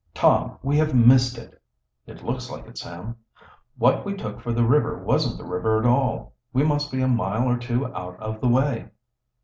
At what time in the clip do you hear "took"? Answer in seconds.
4.15-4.41